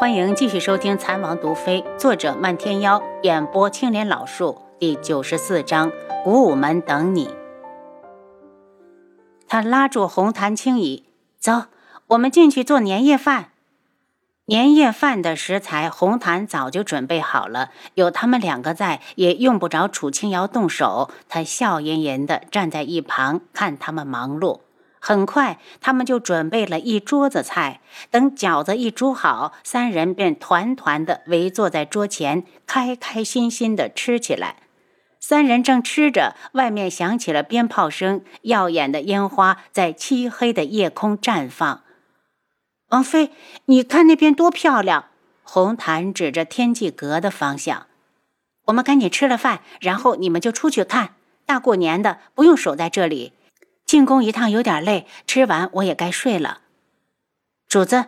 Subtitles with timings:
[0.00, 5.92] 欢迎继续收听《残王毒妃》，作者漫天妖，演播青莲老树，第九十四章：
[6.24, 7.28] 古武门等你。
[9.46, 11.04] 他拉住红檀青椅，
[11.38, 11.64] 走，
[12.06, 13.50] 我们进去做年夜饭。
[14.46, 21.10] 年夜饭的食材，红檀早就准备好了，有他们两个在，也用不着楚青瑶动手。
[21.28, 24.60] 他笑吟吟地站在一旁，看他们忙碌。
[25.00, 27.80] 很快，他们就准备了一桌子菜。
[28.10, 34.56] 等饺子一煮好，三人便团团的围坐在桌前，开开心心的吃起来。
[35.18, 41.82] 三人正吃着，外面响起了鞭炮声，耀眼的烟花在漆黑的夜空绽放。
[42.88, 43.30] 王妃，
[43.66, 45.06] 你看那边多漂亮！
[45.42, 47.86] 红檀指着天际阁的方向。
[48.66, 51.14] 我们赶紧吃了饭，然后你们就出去看。
[51.46, 53.32] 大过年的，不用守在这里。
[53.90, 56.60] 进宫一趟有点累，吃完我也该睡了。
[57.66, 58.04] 主子，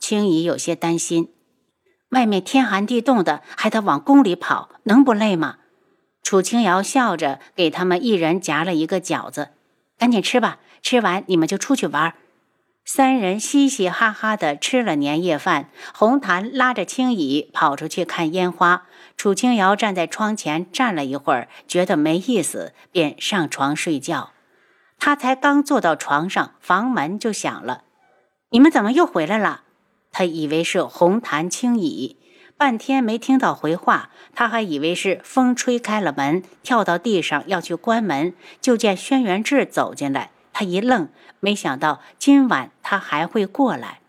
[0.00, 1.32] 青姨有些担心，
[2.08, 5.58] 外面天寒地冻的，还得往宫里跑，能不累吗？
[6.24, 9.50] 楚青瑶笑着给他们一人夹了一个饺子，
[9.96, 12.14] 赶紧吃吧，吃完你们就出去玩。
[12.84, 24.32] 三人嘻嘻哈哈的吃了年夜饭，红檀拉着青姨跑出去看烟花，楚青瑶站在窗前站了一会儿，觉得没意思，便上床睡觉。
[25.00, 27.84] 他才刚坐到床上，房门就响了。
[28.50, 29.62] 你们怎么又回来了？
[30.12, 32.18] 他以为是红檀轻倚，
[32.56, 34.10] 半天没听到回话。
[34.34, 40.30] 他还以为是风吹开了门，跳到地上要去关门，就见轩辕志走进来。
[40.52, 41.08] 他一愣，
[41.40, 44.00] 没想到今晚他还会过来。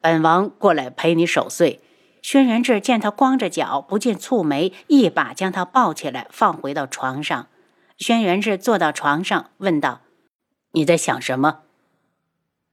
[0.00, 1.80] 本王过来陪你守岁。
[2.22, 7.48] 轩辕志见他光着脚，不禁蹙眉，一把将他抱起来，放回到床上。
[8.00, 10.00] 轩辕志坐到床上，问道
[10.72, 11.60] ：“你在想什么？”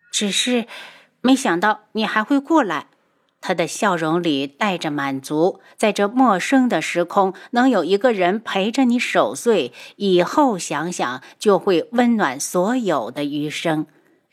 [0.09, 0.67] 只是
[1.19, 2.87] 没想到你还会过来。
[3.41, 13.85] 他的笑容里带着满足，在这陌生的时空，能有一个人陪着你守岁，以后想想就会温暖所有的余生。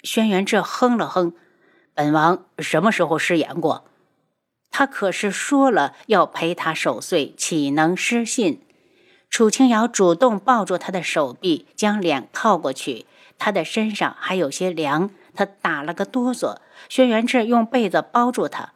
[0.05, 1.35] 轩辕志哼了哼
[1.93, 3.85] ：“本王什么时候失言过？
[4.71, 8.61] 他可是说了要陪他守岁，岂能失信？”
[9.29, 13.07] 楚清瑶主动抱住他的手臂，将脸靠过去。
[13.37, 16.59] 他的身上还有些凉，他打了个哆嗦。
[16.89, 18.73] 轩辕志用被子包住他。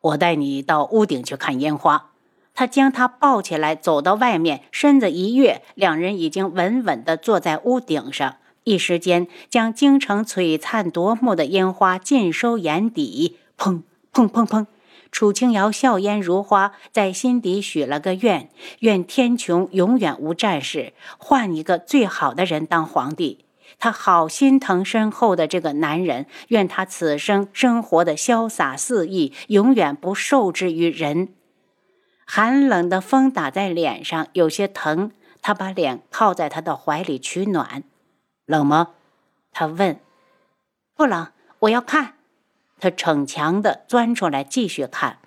[0.00, 2.10] 我带你到屋顶去看烟花。
[2.54, 8.36] 他将他抱起来，走到外面，身子一跃，两人已经稳稳地坐在屋顶上。
[8.64, 13.38] 一时间，将京城璀璨夺目的烟花尽收眼底。
[13.56, 13.82] 砰
[14.12, 14.66] 砰砰砰。
[15.12, 18.48] 楚清瑶笑颜如花，在心底许了个愿：
[18.80, 23.44] 愿天穹永远无战事，换一个最好的人当皇帝。
[23.78, 31.28] 她好心疼身后的这个男人，愿他此生生活的潇洒肆意，永远不受制于人。
[32.24, 35.12] 寒冷的风打在脸上，有些疼。
[35.42, 37.82] 他把脸靠在他的怀里取暖。
[38.46, 38.90] 冷吗？
[39.52, 40.00] 他问。
[40.94, 41.28] 不冷，
[41.60, 42.14] 我要看。
[42.82, 45.18] 他逞强地钻出来，继续看。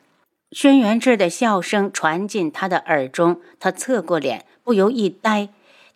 [0.52, 5.48] 轩辕志的笑声传进他的耳中，他侧过脸，不由一呆。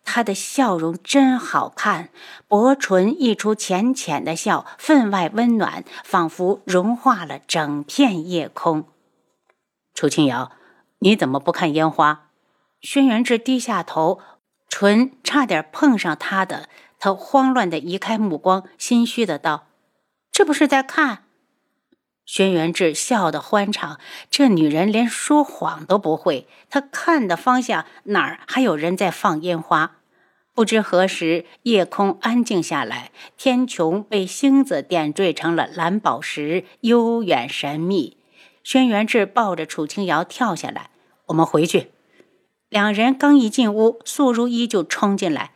[0.05, 2.11] 他的笑容真好看，
[2.47, 8.85] 薄唇溢出浅浅的笑，分外温暖，仿佛融化了整片夜空。
[9.93, 10.53] 楚清瑶，
[10.99, 12.29] 你怎么不看烟花？
[12.79, 14.21] 轩辕志低下头，
[14.69, 19.67] 唇差点碰上他的，他慌乱地移开目光，心虚的道
[20.31, 21.23] ：“这不是在看。”
[22.31, 26.47] 轩辕志笑得欢畅，这女人连说谎都不会。
[26.69, 29.95] 她看的方向哪儿还有人在放烟花？
[30.53, 38.17] 不知何时，夜空安静下来，天穹被星子点缀成了蓝宝石，悠远神秘。
[38.63, 40.91] 轩辕志抱着楚清瑶跳下来，
[41.29, 41.89] 我们回去。
[42.69, 45.53] 两人刚一进屋，素如意就冲进来：“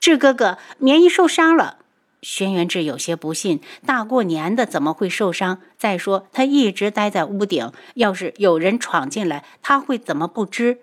[0.00, 1.80] 志哥哥，棉衣受伤了。”
[2.24, 5.60] 轩辕志有些不信，大过年的怎么会受伤？
[5.78, 10.78] 再说他一直待在屋顶，要是有人闯进来，他会怎么不知？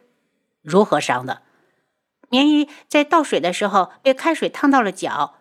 [0.62, 1.42] 如何伤的？
[2.30, 5.40] 棉衣在倒水的时候被开水烫到了脚。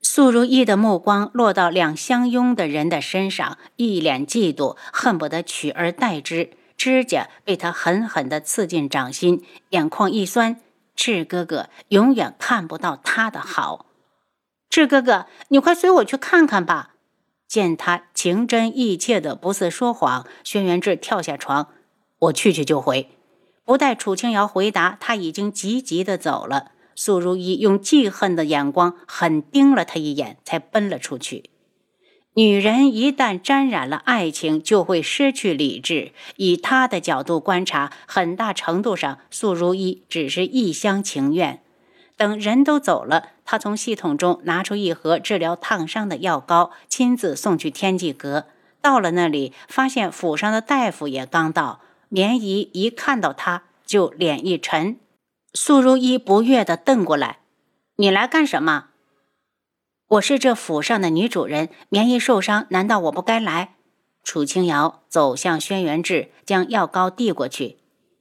[0.00, 6.52] 素如意的目光落到两相拥的人的身上，一脸嫉妒，恨不得取而代之。
[6.78, 10.58] 指甲被他狠狠地刺进掌心，眼眶一酸。
[10.96, 13.84] 赤哥哥永远看不到他的好。
[14.70, 16.94] 志哥哥，你快随我去看看吧。
[17.48, 21.70] 见他情真意切的，不似说谎，轩辕志跳下床，
[22.20, 23.08] 我去去就回。
[23.64, 26.70] 不待楚清瑶回答，他已经急急的走了。
[26.94, 31.50] 苏如意用记恨的眼光狠盯了他一眼，才奔了出去。
[32.34, 36.12] 女人一旦沾染了爱情，就会失去理智。
[36.36, 41.60] 以他的角度观察，很大程度上，素如意只是一厢情愿。
[42.20, 48.44] 等人都走了，他从系统中拿出一盒治疗烫伤的药膏，亲自送去天际阁。
[48.82, 51.80] 到了那里，发现府上的大夫也刚到。
[52.10, 55.00] 棉姨一看到他，就脸一沉。
[55.54, 57.38] 素如一不悦地瞪过来
[57.96, 58.88] ：“你来干什么
[60.08, 63.76] ？”“我是这府上的女主人，棉姨受伤，难道我不该来？”
[64.22, 67.78] 楚清瑶走向轩辕志，将药膏递过去：“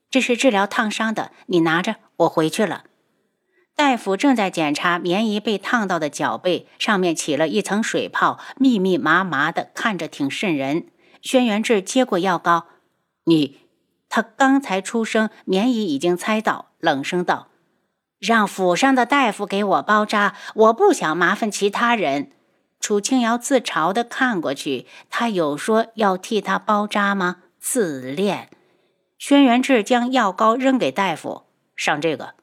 [0.09, 2.85] 这是治疗烫伤的，你拿着，我回去了。”
[3.79, 10.87] 大夫正在检查棉姨被烫到的脚背，上面起了一层水泡，密密麻麻的，看着挺渗人。
[11.21, 12.65] 轩辕志接过药膏，
[13.23, 13.59] 你，
[14.09, 17.47] 他刚才出声，棉姨已经猜到，冷声道
[18.19, 22.33] ：“让府上的大夫给我包扎，我不想麻烦其他人。”
[22.81, 27.37] 楚清瑶自嘲的看过去，他有说要替他包扎吗？
[27.57, 28.49] 自恋。
[29.17, 31.43] 轩辕志将药膏扔给大夫，
[31.77, 32.33] 上这个。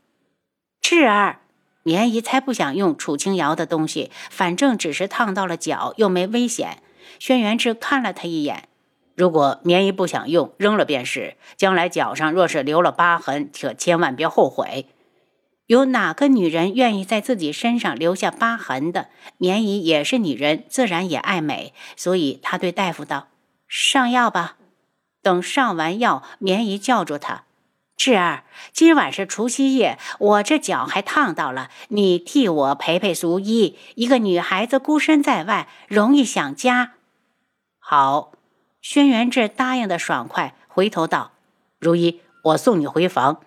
[0.89, 1.41] 智儿，
[1.83, 6.81] 棉姨才不想用楚清瑶的东西，反正只是烫到了脚，又没危险。
[7.19, 8.69] 轩辕志看了他一眼，
[9.17, 11.35] 如果棉姨不想用，扔了便是。
[11.57, 14.87] 将来脚上若是留了疤痕，可千万别后悔。
[15.67, 19.09] 有哪个女人愿意在自己身上留下疤痕的？
[19.39, 23.27] 棉姨也是女人，自然也爱美，所以她对大夫道
[23.67, 24.57] ：“上药吧。”
[25.21, 27.46] 等上完药，棉姨叫住他。
[27.97, 33.79] 志儿，今晚是除夕夜，我这脚还烫到了，你替我陪陪苏一。
[33.95, 36.93] 一个女孩子孤身在外，容易想家。
[37.79, 38.33] 好，
[38.83, 41.33] 轩辕志答应的爽快，回头道
[41.81, 43.41] ：“如一，我送你回房。”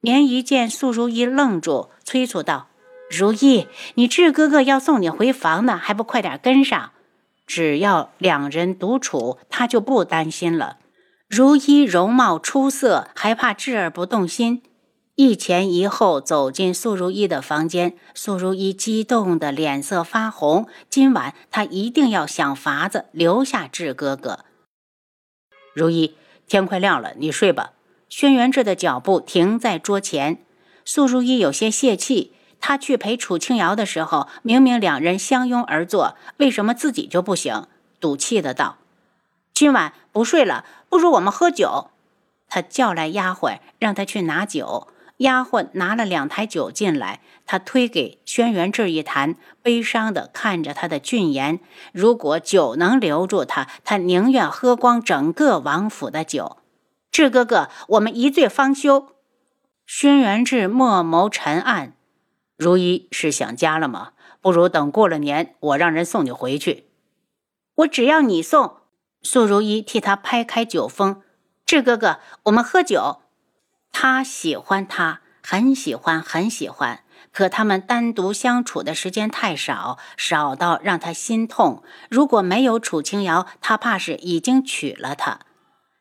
[0.00, 2.68] 棉姨见素如一愣住，催促道
[3.10, 6.92] ：“如意，你志哥哥要送你回房呢，还不快点跟上？
[7.46, 10.78] 只要两人独处，他就不担心了。”
[11.28, 14.62] 如一容貌出色，还怕智儿不动心？
[15.16, 20.66] 一前一后走进素如一的房间，素如一激动的脸色发红。
[20.90, 24.44] 今晚她一定要想法子留下智哥哥。
[25.72, 26.14] 如一，
[26.46, 27.72] 天快亮了，你睡吧。
[28.08, 30.44] 轩辕志的脚步停在桌前，
[30.84, 32.32] 素如一有些泄气。
[32.60, 37.66] 他去陪楚清瑶的时候，明明两人相拥而坐，为什么自己就不行？
[38.00, 38.78] 赌气的道
[39.54, 41.90] ：“今晚不睡了。”不如我们喝酒。
[42.48, 44.86] 他叫来丫鬟，让他去拿酒。
[45.18, 51.58] 丫鬟拿了两台酒进来，他推给轩辕志一坛，悲伤地看着他的俊颜。
[51.92, 56.58] 如果酒能留住他，他宁愿喝光整个王府的酒。
[57.10, 59.08] 志哥哥，我们一醉方休。
[59.86, 61.94] 轩辕志墨眸沉暗，
[62.56, 64.12] 如一是想家了吗？
[64.40, 66.86] 不如等过了年，我让人送你回去。
[67.76, 68.83] 我只要你送。
[69.24, 71.22] 素如意替他拍开酒封，
[71.66, 73.22] 志哥哥，我们喝酒。
[73.90, 77.00] 他喜欢他，很喜欢，很喜欢。
[77.32, 81.82] 可他们单独相处的时间太少，少到让他心痛。
[82.08, 85.40] 如果没有楚清瑶，他怕是已经娶了她。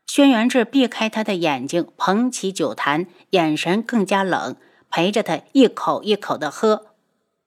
[0.05, 4.55] 轩辕志避开他的眼睛，捧起酒坛，眼神更加冷，
[4.91, 6.93] 陪着他一口一口的喝，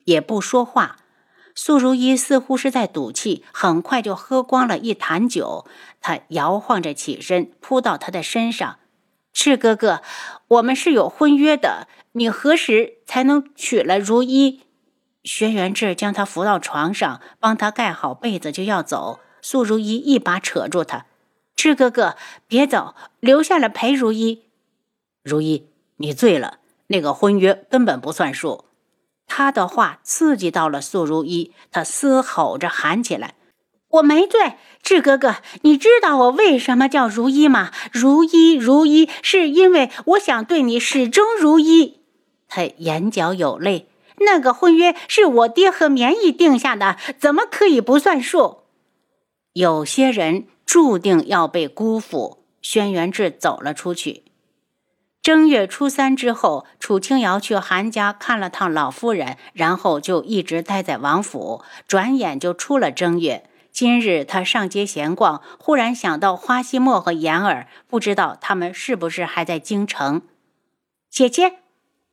[0.04, 0.96] 也不说话。
[1.56, 5.66] 素如意似乎是在赌气，很快就喝光了一坛酒。
[6.02, 8.78] 他摇晃着起身，扑到他的身上
[9.32, 10.02] ：“赤哥哥，
[10.48, 14.60] 我们是有婚约的，你何时才能娶了如一？”
[15.24, 19.18] 轩辕志将他扶到床上，帮他盖好被子，就要走。
[19.40, 21.06] 素如意一把扯住他
[21.56, 24.42] ：“赤哥哥，别走，留下来陪如一。”
[25.24, 26.58] 如一，你醉了，
[26.88, 28.66] 那个婚约根本不算数。
[29.26, 33.34] 他的话刺激到了素如一，他嘶吼着喊起来
[33.90, 37.70] ：“我没醉，志哥哥，你知道我为什么叫如一吗？
[37.92, 42.00] 如一，如一，是因为我想对你始终如一。”
[42.48, 43.88] 他眼角有泪。
[44.18, 48.60] 那个婚约是我爹和棉衣定下的，怎么可以不算数？
[49.52, 52.38] 有些人注定要被辜负。
[52.62, 54.24] 轩辕志走了出去。
[55.26, 61.64] 正月初三之后，楚清瑶去韩家看了趟老夫人，然后就一直待在王府。
[61.88, 63.42] 转眼就出了正月。
[63.72, 70.22] 今日她上街闲逛，忽然想到花希墨和妍儿，不知道他们是不是还在京城。
[71.10, 71.54] 姐姐，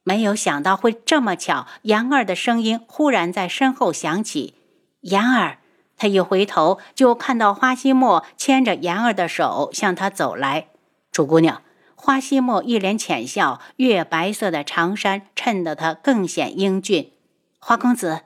[0.03, 1.67] 没有想到会这么巧。
[1.83, 4.55] 妍儿的声音忽然在身后响起。
[5.01, 5.59] 妍儿，
[5.95, 10.69] 她一回头就看到花希墨牵着妍儿的手向她走来。
[11.11, 11.61] 楚姑娘。
[12.05, 17.13] 花希墨一脸浅笑，月白色的长衫衬得他更显英俊。
[17.59, 18.23] 花公子，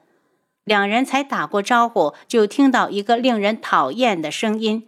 [0.64, 4.88] 两人才打过招呼，就听到一个令人讨厌的声音：“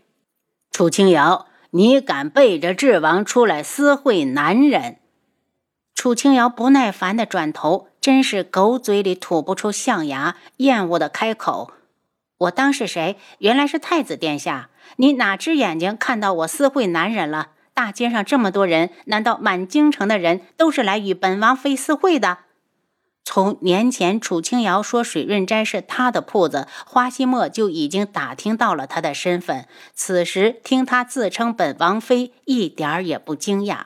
[0.73, 4.97] 楚清瑶，你敢背着智王出来私会男人？”
[5.93, 11.73] 楚清瑶不耐烦地转头，真是狗嘴里吐不出象牙，厌恶地开口
[12.39, 13.17] ：“我当是谁？
[13.37, 14.71] 原来是太子殿下！
[14.95, 17.49] 你哪只眼睛看到我私会男人了？
[17.79, 22.39] 大街上这么多人，难道满京城的人都是来与本王妃私会的？”
[23.23, 29.65] 从年前楚清瑶说水润斋是她的铺子，花希墨就已经打听到了她的身份。
[29.93, 33.83] 此时听她自称本王妃，一点儿也不惊讶。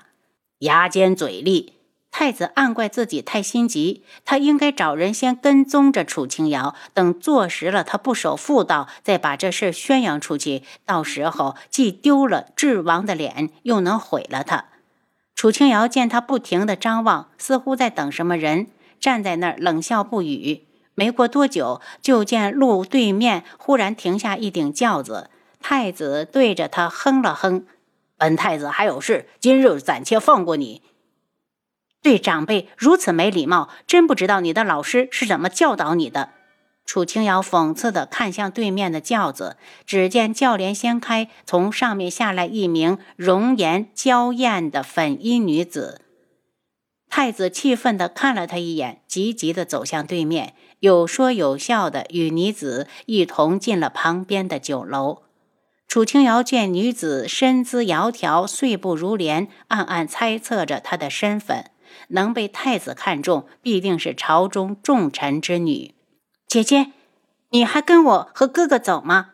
[0.59, 1.73] 牙尖嘴利，
[2.15, 10.61] 太子暗怪自己太心急，他应该找人先跟踪着楚清瑶，等坐实了他不守妇道，再把这事宣扬出去。
[10.85, 14.65] 到时候既丢了智王的脸，又能毁了他。
[15.35, 18.67] 楚清瑶见他不停地张望，似乎在等什么人。
[18.99, 20.65] 站在那儿冷笑不语。
[20.93, 25.31] 没过多久，就见路对面忽然停下一顶轿子。
[25.59, 27.65] 太子对着他哼了哼
[28.17, 30.83] ：“本太子还有事，今日暂且放过你。
[32.03, 36.29] 对长辈如此没礼貌，真不知道你的老师是怎么教导你的。”
[36.85, 39.55] 楚清瑶讽刺地看向对面的轿子，
[39.87, 46.01] 只见轿帘掀开，从上面下来一名容颜娇艳的粉衣女子。
[47.09, 55.21] 太子气愤地看了他一眼，急急地走向对面，有说有笑地与女子一同进了旁边的酒楼。
[55.87, 61.65] 楚清瑶见女子身姿窈窕，岁不如莲，暗暗猜测着她的身份，
[62.09, 65.93] 能被太子看中，必定是朝中重臣之女。
[66.47, 66.91] 姐姐，
[67.49, 69.31] 你还跟我和哥哥走吗？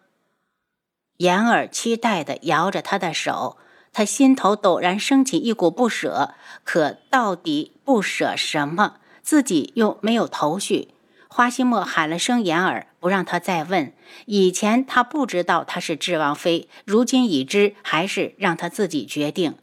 [1.17, 3.57] 言儿期待地摇着他的手。
[3.91, 8.97] 他心头陡然升起一股不舍，可到底不舍什么？
[9.23, 10.89] 自己又没有头绪。
[11.27, 13.93] 花心墨喊了声言儿，不让他再问。
[14.27, 19.57] 以前他不知道她是智王妃，如今已知，还是让他自己决定。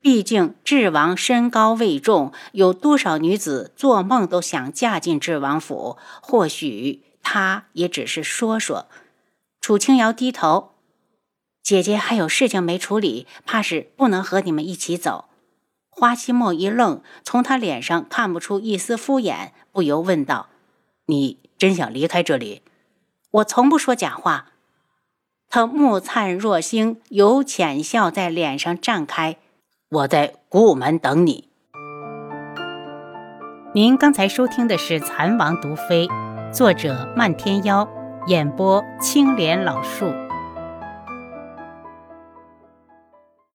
[0.00, 5.96] 毕竟智王身高位重，有多少女子做梦都想嫁进智王府？
[6.20, 8.88] 或许他也只是说说。
[9.60, 10.72] 楚清瑶低头。
[11.62, 15.24] 姐姐还有事情没处理，怕是不能和你们一起走。
[15.90, 20.50] 花希墨一愣，从他脸上看不出一丝敷衍，不由问道
[21.06, 22.62] ：“你真想离开这里？”
[23.32, 24.52] 我从不说假话。
[25.48, 29.38] 他目灿若星，有浅笑在脸上绽开。
[29.88, 31.48] 我在古武门等你。
[33.72, 36.08] 您刚才收听的是《蚕王毒妃》，
[36.52, 37.88] 作者漫天妖，
[38.26, 40.25] 演播青莲老树。